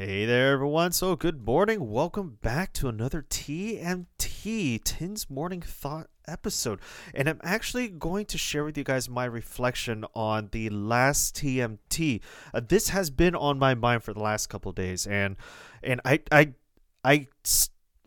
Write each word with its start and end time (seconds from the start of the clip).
Hey 0.00 0.26
there, 0.26 0.52
everyone. 0.52 0.92
So, 0.92 1.16
good 1.16 1.44
morning. 1.44 1.90
Welcome 1.90 2.38
back 2.40 2.72
to 2.74 2.86
another 2.86 3.26
TMT, 3.28 4.80
Tin's 4.84 5.28
Morning 5.28 5.60
Thought 5.60 6.06
episode. 6.24 6.78
And 7.12 7.28
I'm 7.28 7.40
actually 7.42 7.88
going 7.88 8.26
to 8.26 8.38
share 8.38 8.62
with 8.62 8.78
you 8.78 8.84
guys 8.84 9.08
my 9.08 9.24
reflection 9.24 10.04
on 10.14 10.50
the 10.52 10.70
last 10.70 11.34
TMT. 11.34 12.20
Uh, 12.54 12.60
this 12.60 12.90
has 12.90 13.10
been 13.10 13.34
on 13.34 13.58
my 13.58 13.74
mind 13.74 14.04
for 14.04 14.14
the 14.14 14.20
last 14.20 14.46
couple 14.46 14.70
days, 14.70 15.04
and 15.04 15.34
and 15.82 16.00
I 16.04 16.20
I 16.30 16.52
I 17.02 17.26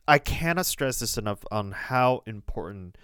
I 0.07 0.17
cannot 0.17 0.67
stress 0.67 0.99
this 0.99 1.17
enough 1.17 1.43
on 1.51 1.73
how 1.73 2.23
important 2.25 2.97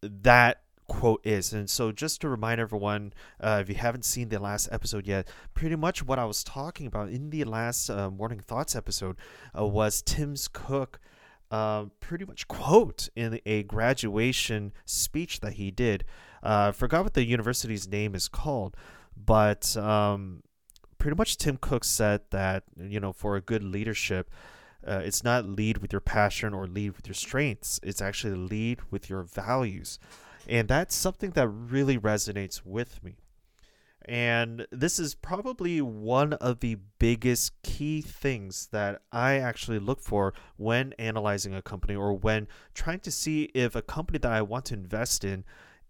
that 0.00 0.60
quote 0.86 1.20
is. 1.24 1.52
And 1.52 1.68
so, 1.68 1.92
just 1.92 2.20
to 2.20 2.28
remind 2.28 2.60
everyone, 2.60 3.12
uh, 3.40 3.58
if 3.62 3.68
you 3.68 3.74
haven't 3.74 4.04
seen 4.04 4.28
the 4.28 4.38
last 4.38 4.68
episode 4.70 5.06
yet, 5.06 5.28
pretty 5.54 5.76
much 5.76 6.04
what 6.04 6.18
I 6.18 6.24
was 6.24 6.44
talking 6.44 6.86
about 6.86 7.08
in 7.08 7.30
the 7.30 7.44
last 7.44 7.90
uh, 7.90 8.10
Morning 8.10 8.40
Thoughts 8.40 8.74
episode 8.74 9.16
uh, 9.56 9.66
was 9.66 10.02
Tim's 10.02 10.48
Cook. 10.48 11.00
Uh, 11.48 11.84
pretty 12.00 12.24
much 12.24 12.48
quote 12.48 13.08
in 13.14 13.40
a 13.46 13.62
graduation 13.62 14.72
speech 14.84 15.40
that 15.40 15.54
he 15.54 15.70
did. 15.70 16.04
Uh, 16.42 16.72
forgot 16.72 17.04
what 17.04 17.14
the 17.14 17.24
university's 17.24 17.86
name 17.86 18.16
is 18.16 18.28
called, 18.28 18.76
but 19.16 19.76
um, 19.76 20.42
pretty 20.98 21.16
much 21.16 21.36
Tim 21.36 21.56
Cook 21.56 21.84
said 21.84 22.22
that 22.30 22.64
you 22.76 22.98
know 22.98 23.12
for 23.12 23.36
a 23.36 23.40
good 23.40 23.62
leadership, 23.62 24.28
uh, 24.86 25.02
it's 25.04 25.22
not 25.22 25.44
lead 25.44 25.78
with 25.78 25.92
your 25.92 26.00
passion 26.00 26.52
or 26.54 26.66
lead 26.66 26.96
with 26.96 27.06
your 27.06 27.14
strengths. 27.14 27.78
It's 27.82 28.02
actually 28.02 28.36
lead 28.36 28.80
with 28.90 29.08
your 29.08 29.22
values. 29.22 29.98
And 30.48 30.68
that's 30.68 30.94
something 30.94 31.30
that 31.30 31.48
really 31.48 31.98
resonates 31.98 32.62
with 32.64 33.02
me. 33.02 33.16
And 34.08 34.68
this 34.70 35.00
is 35.00 35.16
probably 35.16 35.80
one 35.80 36.34
of 36.34 36.60
the 36.60 36.76
biggest 37.00 37.60
key 37.62 38.00
things 38.00 38.68
that 38.70 39.02
I 39.10 39.38
actually 39.38 39.80
look 39.80 40.00
for 40.00 40.32
when 40.56 40.92
analyzing 40.92 41.54
a 41.54 41.62
company 41.62 41.96
or 41.96 42.12
when 42.14 42.46
trying 42.72 43.00
to 43.00 43.10
see 43.10 43.44
if 43.52 43.74
a 43.74 43.82
company 43.82 44.20
that 44.20 44.30
I 44.30 44.42
want 44.42 44.66
to 44.66 44.74
invest 44.74 45.24
in 45.24 45.44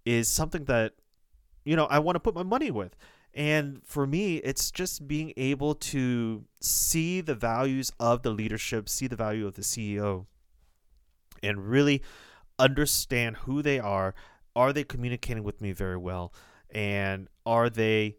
is 0.07 0.29
something 0.29 0.65
that, 0.65 0.95
you 1.65 1.77
know, 1.77 1.85
I 1.87 1.99
want 1.99 2.17
to 2.17 2.21
put 2.21 2.35
my 2.35 2.43
money 2.43 2.71
with. 2.71 2.97
And 3.35 3.83
for 3.85 4.07
me, 4.07 4.37
it's 4.37 4.71
just 4.71 5.07
being 5.07 5.35
able 5.37 5.75
to 5.75 6.45
see 6.59 7.21
the 7.21 7.35
values 7.35 7.93
of 8.01 8.23
the 8.23 8.31
leadership, 8.31 8.89
see 8.89 9.09
the 9.09 9.17
value 9.17 9.47
of 9.47 9.57
the 9.57 9.63
CEO, 9.63 10.25
and 11.43 11.69
really 11.69 12.03
understand 12.59 13.37
who 13.39 13.61
they 13.61 13.79
are, 13.79 14.15
are 14.57 14.73
they 14.73 14.83
communicating 14.83 15.45
with 15.45 15.61
me 15.61 15.71
very 15.73 15.99
well? 15.99 16.33
And 16.71 17.29
are 17.45 17.71
they 17.71 18.17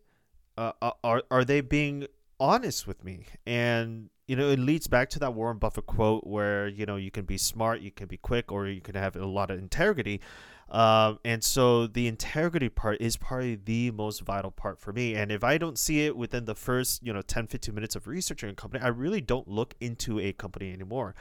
uh, 0.57 0.71
uh, 0.81 0.91
are 1.03 1.23
are 1.29 1.43
they 1.43 1.59
being 1.61 2.07
honest 2.39 2.87
with 2.87 3.03
me? 3.03 3.25
And 3.45 4.09
you 4.27 4.35
know 4.35 4.49
it 4.49 4.59
leads 4.59 4.87
back 4.87 5.09
to 5.11 5.19
that 5.19 5.33
Warren 5.33 5.57
Buffett 5.57 5.87
quote 5.87 6.25
where 6.25 6.67
you 6.67 6.85
know 6.85 6.95
you 6.95 7.11
can 7.11 7.25
be 7.25 7.37
smart 7.37 7.81
you 7.81 7.91
can 7.91 8.07
be 8.07 8.17
quick 8.17 8.51
or 8.51 8.67
you 8.67 8.81
can 8.81 8.95
have 8.95 9.15
a 9.15 9.25
lot 9.25 9.51
of 9.51 9.59
integrity. 9.59 10.21
Um, 10.69 11.19
and 11.23 11.41
so 11.41 11.87
the 11.87 12.07
integrity 12.07 12.67
part 12.67 12.99
is 12.99 13.15
probably 13.15 13.55
the 13.55 13.89
most 13.91 14.19
vital 14.19 14.51
part 14.51 14.81
for 14.81 14.91
me. 14.91 15.15
And 15.15 15.31
if 15.31 15.41
I 15.41 15.57
don't 15.57 15.79
see 15.79 16.05
it 16.05 16.17
within 16.17 16.43
the 16.43 16.55
first 16.55 17.03
you 17.03 17.11
know 17.13 17.21
10 17.21 17.47
15 17.47 17.73
minutes 17.73 17.95
of 17.95 18.07
researching 18.07 18.49
a 18.49 18.53
company 18.53 18.83
I 18.83 18.89
really 18.89 19.21
don't 19.21 19.47
look 19.47 19.73
into 19.81 20.19
a 20.19 20.33
company 20.33 20.71
anymore 20.71 21.15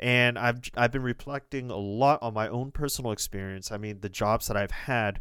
and 0.00 0.38
I've 0.38 0.60
I've 0.76 0.92
been 0.92 1.02
reflecting 1.02 1.70
a 1.70 1.76
lot 1.76 2.22
on 2.22 2.34
my 2.34 2.48
own 2.48 2.70
personal 2.70 3.12
experience. 3.12 3.72
I 3.72 3.78
mean, 3.78 4.00
the 4.00 4.08
jobs 4.08 4.48
that 4.48 4.56
I've 4.56 4.70
had, 4.70 5.20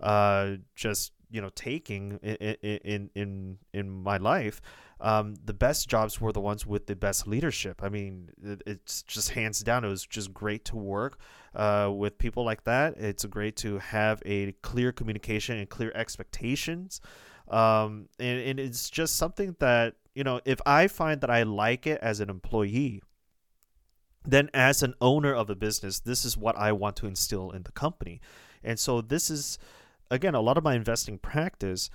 uh, 0.00 0.56
just 0.74 1.12
you 1.30 1.40
know, 1.40 1.50
taking 1.54 2.18
in 2.18 3.10
in 3.14 3.58
in 3.72 3.90
my 3.90 4.16
life, 4.16 4.60
um, 5.00 5.34
the 5.44 5.52
best 5.52 5.88
jobs 5.88 6.20
were 6.20 6.32
the 6.32 6.40
ones 6.40 6.66
with 6.66 6.86
the 6.86 6.96
best 6.96 7.26
leadership. 7.26 7.82
I 7.82 7.88
mean, 7.88 8.30
it, 8.42 8.62
it's 8.66 9.02
just 9.02 9.30
hands 9.30 9.60
down. 9.60 9.84
It 9.84 9.88
was 9.88 10.04
just 10.06 10.32
great 10.32 10.64
to 10.66 10.76
work 10.76 11.18
uh, 11.54 11.90
with 11.94 12.18
people 12.18 12.44
like 12.44 12.64
that. 12.64 12.96
It's 12.96 13.24
great 13.24 13.56
to 13.56 13.78
have 13.78 14.22
a 14.24 14.52
clear 14.62 14.92
communication 14.92 15.58
and 15.58 15.68
clear 15.68 15.92
expectations. 15.94 17.00
Um, 17.48 18.08
and, 18.18 18.40
and 18.40 18.60
it's 18.60 18.90
just 18.90 19.16
something 19.16 19.56
that 19.58 19.94
you 20.18 20.24
know, 20.24 20.40
if 20.44 20.60
I 20.66 20.88
find 20.88 21.20
that 21.20 21.30
I 21.30 21.44
like 21.44 21.86
it 21.86 22.00
as 22.02 22.18
an 22.18 22.28
employee, 22.28 23.02
then 24.30 24.50
as 24.52 24.82
an 24.82 24.94
owner 25.00 25.34
of 25.34 25.50
a 25.50 25.54
business 25.54 26.00
this 26.00 26.24
is 26.24 26.36
what 26.36 26.56
i 26.56 26.70
want 26.72 26.96
to 26.96 27.06
instill 27.06 27.50
in 27.50 27.62
the 27.62 27.72
company. 27.72 28.20
And 28.62 28.78
so 28.78 29.00
this 29.00 29.30
is 29.30 29.58
again 30.10 30.34
a 30.34 30.40
lot 30.40 30.58
of 30.58 30.64
my 30.64 30.74
investing 30.74 31.18
practice 31.18 31.90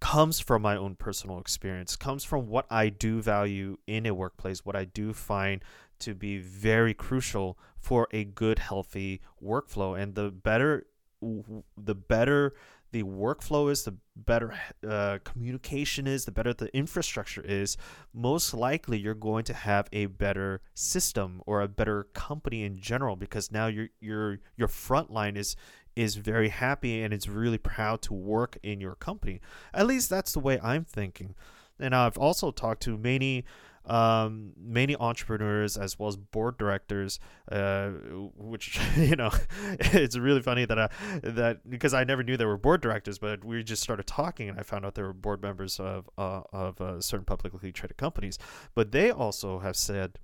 comes 0.00 0.40
from 0.40 0.62
my 0.62 0.76
own 0.76 0.94
personal 0.94 1.38
experience 1.38 1.94
comes 1.94 2.24
from 2.24 2.46
what 2.46 2.66
i 2.70 2.88
do 2.88 3.20
value 3.20 3.76
in 3.86 4.06
a 4.06 4.14
workplace 4.14 4.64
what 4.64 4.74
i 4.74 4.84
do 4.84 5.12
find 5.12 5.62
to 6.00 6.14
be 6.14 6.38
very 6.38 6.94
crucial 6.94 7.58
for 7.78 8.08
a 8.10 8.24
good 8.24 8.58
healthy 8.58 9.20
workflow. 9.42 10.00
And 10.00 10.14
the 10.14 10.30
better 10.30 10.86
the 11.22 11.94
better 11.94 12.54
the 12.92 13.02
workflow 13.04 13.70
is, 13.70 13.84
the 13.84 13.94
better 14.16 14.52
uh, 14.86 15.18
communication 15.22 16.06
is, 16.06 16.24
the 16.24 16.32
better 16.32 16.52
the 16.52 16.74
infrastructure 16.76 17.42
is, 17.42 17.76
most 18.12 18.52
likely 18.52 18.98
you're 18.98 19.14
going 19.14 19.44
to 19.44 19.54
have 19.54 19.88
a 19.92 20.06
better 20.06 20.60
system 20.74 21.40
or 21.46 21.60
a 21.60 21.68
better 21.68 22.04
company 22.14 22.64
in 22.64 22.78
general 22.78 23.16
because 23.16 23.52
now 23.52 23.66
your 23.66 23.88
your 24.00 24.40
your 24.56 24.68
front 24.68 25.10
line 25.10 25.36
is 25.36 25.56
is 25.94 26.16
very 26.16 26.48
happy 26.48 27.02
and 27.02 27.12
is 27.12 27.28
really 27.28 27.58
proud 27.58 28.02
to 28.02 28.14
work 28.14 28.58
in 28.62 28.80
your 28.80 28.94
company. 28.94 29.40
At 29.72 29.86
least 29.86 30.10
that's 30.10 30.32
the 30.32 30.40
way 30.40 30.58
I'm 30.62 30.84
thinking. 30.84 31.34
And 31.78 31.94
I've 31.94 32.18
also 32.18 32.50
talked 32.50 32.82
to 32.84 32.98
many 32.98 33.44
um, 33.86 34.52
many 34.56 34.94
entrepreneurs 34.96 35.76
as 35.76 35.98
well 35.98 36.08
as 36.08 36.16
board 36.16 36.58
directors, 36.58 37.18
uh, 37.50 37.90
which 38.36 38.78
you 38.96 39.16
know, 39.16 39.30
it's 39.80 40.16
really 40.16 40.42
funny 40.42 40.64
that 40.64 40.78
I, 40.78 40.88
that 41.22 41.68
because 41.68 41.94
I 41.94 42.04
never 42.04 42.22
knew 42.22 42.36
there 42.36 42.48
were 42.48 42.58
board 42.58 42.80
directors, 42.80 43.18
but 43.18 43.44
we 43.44 43.62
just 43.62 43.82
started 43.82 44.06
talking 44.06 44.48
and 44.48 44.58
I 44.58 44.62
found 44.62 44.84
out 44.84 44.94
there 44.94 45.06
were 45.06 45.12
board 45.12 45.42
members 45.42 45.80
of 45.80 46.08
uh, 46.18 46.42
of 46.52 46.80
uh, 46.80 47.00
certain 47.00 47.24
publicly 47.24 47.72
traded 47.72 47.96
companies. 47.96 48.38
But 48.74 48.92
they 48.92 49.10
also 49.10 49.60
have 49.60 49.76
said 49.76 50.18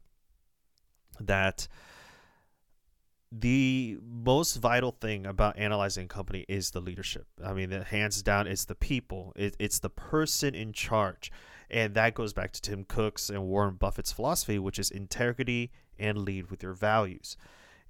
that 1.20 1.68
the 3.40 3.98
most 4.02 4.56
vital 4.56 4.92
thing 4.92 5.26
about 5.26 5.58
analyzing 5.58 6.04
a 6.04 6.08
company 6.08 6.44
is 6.48 6.70
the 6.70 6.80
leadership. 6.80 7.26
I 7.44 7.52
mean, 7.52 7.70
the 7.70 7.84
hands 7.84 8.22
down, 8.22 8.46
it's 8.46 8.64
the 8.64 8.74
people. 8.74 9.32
It, 9.36 9.56
it's 9.58 9.78
the 9.78 9.90
person 9.90 10.54
in 10.54 10.72
charge. 10.72 11.30
And 11.70 11.94
that 11.94 12.14
goes 12.14 12.32
back 12.32 12.52
to 12.52 12.62
Tim 12.62 12.84
Cook's 12.84 13.28
and 13.28 13.44
Warren 13.44 13.74
Buffett's 13.74 14.12
philosophy, 14.12 14.58
which 14.58 14.78
is 14.78 14.90
integrity 14.90 15.70
and 15.98 16.18
lead 16.18 16.50
with 16.50 16.62
your 16.62 16.72
values. 16.72 17.36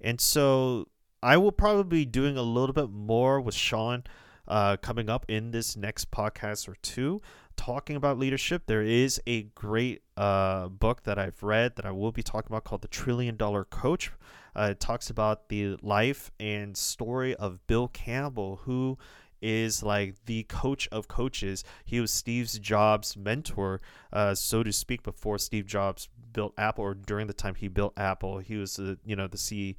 And 0.01 0.19
so 0.19 0.87
I 1.21 1.37
will 1.37 1.51
probably 1.51 1.83
be 1.83 2.05
doing 2.05 2.37
a 2.37 2.41
little 2.41 2.73
bit 2.73 2.89
more 2.89 3.39
with 3.39 3.55
Sean 3.55 4.03
uh, 4.47 4.77
coming 4.77 5.09
up 5.09 5.25
in 5.27 5.51
this 5.51 5.75
next 5.75 6.09
podcast 6.11 6.67
or 6.67 6.75
two, 6.81 7.21
talking 7.57 7.97
about 7.97 8.17
leadership. 8.17 8.63
There 8.67 8.83
is 8.83 9.19
a 9.27 9.43
great 9.43 10.03
uh, 10.15 10.69
book 10.69 11.03
that 11.03 11.19
I've 11.19 11.43
read 11.43 11.75
that 11.75 11.85
I 11.85 11.91
will 11.91 12.13
be 12.13 12.23
talking 12.23 12.47
about 12.49 12.63
called 12.63 12.81
The 12.81 12.87
Trillion 12.87 13.35
Dollar 13.35 13.65
Coach. 13.65 14.11
Uh, 14.55 14.69
it 14.71 14.79
talks 14.79 15.09
about 15.09 15.49
the 15.49 15.77
life 15.81 16.31
and 16.39 16.77
story 16.77 17.35
of 17.35 17.65
Bill 17.67 17.89
Campbell, 17.89 18.61
who 18.63 18.97
is 19.41 19.83
like 19.83 20.15
the 20.25 20.43
coach 20.43 20.87
of 20.91 21.07
coaches. 21.07 21.63
He 21.85 21.99
was 21.99 22.11
Steve 22.11 22.49
Jobs' 22.61 23.17
mentor, 23.17 23.81
uh, 24.13 24.33
so 24.33 24.63
to 24.63 24.71
speak, 24.71 25.03
before 25.03 25.37
Steve 25.37 25.65
Jobs 25.65 26.09
built 26.33 26.53
Apple 26.57 26.83
or 26.83 26.93
during 26.93 27.27
the 27.27 27.33
time 27.33 27.55
he 27.55 27.67
built 27.67 27.93
Apple. 27.97 28.39
He 28.39 28.55
was, 28.55 28.79
uh, 28.79 28.95
you 29.05 29.15
know, 29.15 29.27
the 29.27 29.37
C, 29.37 29.75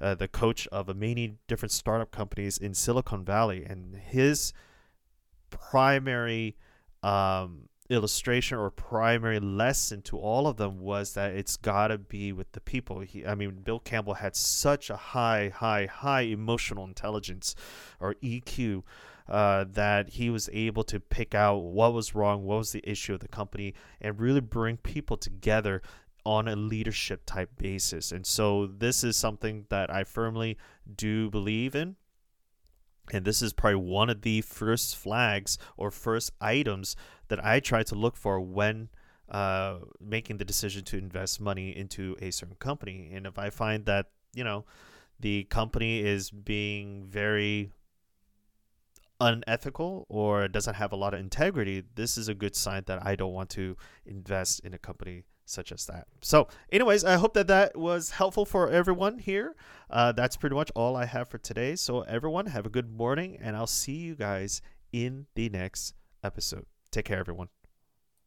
uh, 0.00 0.14
the 0.14 0.28
coach 0.28 0.66
of 0.68 0.94
many 0.94 1.38
different 1.48 1.72
startup 1.72 2.10
companies 2.10 2.58
in 2.58 2.74
Silicon 2.74 3.24
Valley, 3.24 3.64
and 3.64 3.96
his 3.96 4.52
primary 5.50 6.56
um, 7.02 7.68
illustration 7.90 8.56
or 8.56 8.70
primary 8.70 9.40
lesson 9.40 10.00
to 10.02 10.16
all 10.16 10.46
of 10.46 10.56
them 10.56 10.80
was 10.80 11.14
that 11.14 11.32
it's 11.32 11.56
got 11.56 11.88
to 11.88 11.98
be 11.98 12.32
with 12.32 12.50
the 12.52 12.60
people. 12.60 13.00
He, 13.00 13.26
I 13.26 13.34
mean, 13.34 13.62
Bill 13.64 13.80
Campbell 13.80 14.14
had 14.14 14.36
such 14.36 14.90
a 14.90 14.96
high, 14.96 15.50
high, 15.54 15.86
high 15.86 16.22
emotional 16.22 16.84
intelligence 16.84 17.54
or 17.98 18.14
EQ 18.22 18.84
uh, 19.28 19.64
that 19.72 20.10
he 20.10 20.30
was 20.30 20.48
able 20.52 20.84
to 20.84 21.00
pick 21.00 21.34
out 21.34 21.58
what 21.58 21.92
was 21.92 22.14
wrong, 22.14 22.44
what 22.44 22.58
was 22.58 22.72
the 22.72 22.88
issue 22.88 23.14
of 23.14 23.20
the 23.20 23.28
company, 23.28 23.74
and 24.00 24.20
really 24.20 24.40
bring 24.40 24.76
people 24.76 25.16
together 25.16 25.82
on 26.24 26.48
a 26.48 26.56
leadership 26.56 27.22
type 27.26 27.50
basis. 27.56 28.12
And 28.12 28.26
so 28.26 28.66
this 28.66 29.02
is 29.02 29.16
something 29.16 29.66
that 29.68 29.92
I 29.92 30.04
firmly 30.04 30.58
do 30.96 31.30
believe 31.30 31.74
in. 31.74 31.96
And 33.12 33.24
this 33.24 33.42
is 33.42 33.52
probably 33.52 33.80
one 33.80 34.10
of 34.10 34.22
the 34.22 34.40
first 34.42 34.96
flags 34.96 35.58
or 35.76 35.90
first 35.90 36.32
items 36.40 36.96
that 37.28 37.44
I 37.44 37.60
try 37.60 37.82
to 37.84 37.94
look 37.94 38.16
for 38.16 38.40
when 38.40 38.88
uh, 39.30 39.78
making 40.00 40.38
the 40.38 40.44
decision 40.44 40.84
to 40.84 40.98
invest 40.98 41.40
money 41.40 41.76
into 41.76 42.16
a 42.20 42.30
certain 42.30 42.56
company. 42.56 43.10
And 43.12 43.26
if 43.26 43.38
I 43.38 43.50
find 43.50 43.86
that, 43.86 44.06
you 44.34 44.44
know, 44.44 44.64
the 45.18 45.44
company 45.44 46.00
is 46.00 46.30
being 46.30 47.04
very 47.04 47.70
unethical 49.20 50.06
or 50.08 50.48
doesn't 50.48 50.74
have 50.74 50.92
a 50.92 50.96
lot 50.96 51.14
of 51.14 51.20
integrity, 51.20 51.84
this 51.94 52.16
is 52.16 52.28
a 52.28 52.34
good 52.34 52.56
sign 52.56 52.84
that 52.86 53.04
I 53.04 53.16
don't 53.16 53.32
want 53.32 53.50
to 53.50 53.76
invest 54.06 54.60
in 54.60 54.74
a 54.74 54.78
company 54.78 55.24
such 55.50 55.72
as 55.72 55.86
that. 55.86 56.06
So, 56.20 56.48
anyways, 56.70 57.04
I 57.04 57.14
hope 57.14 57.34
that 57.34 57.48
that 57.48 57.76
was 57.76 58.10
helpful 58.10 58.44
for 58.44 58.70
everyone 58.70 59.18
here. 59.18 59.54
Uh, 59.90 60.12
that's 60.12 60.36
pretty 60.36 60.54
much 60.54 60.70
all 60.74 60.96
I 60.96 61.04
have 61.06 61.28
for 61.28 61.38
today. 61.38 61.76
So, 61.76 62.02
everyone, 62.02 62.46
have 62.46 62.66
a 62.66 62.70
good 62.70 62.90
morning, 62.90 63.38
and 63.40 63.56
I'll 63.56 63.66
see 63.66 63.96
you 63.96 64.14
guys 64.14 64.62
in 64.92 65.26
the 65.34 65.48
next 65.48 65.94
episode. 66.22 66.66
Take 66.90 67.06
care, 67.06 67.18
everyone. 67.18 67.48